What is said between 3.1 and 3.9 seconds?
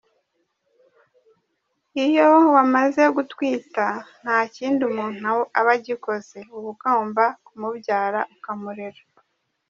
gutwita